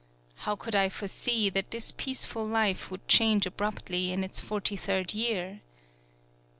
[0.33, 5.13] How could I foresee that this peaceful life would change abruptly in its forty third
[5.13, 5.61] year?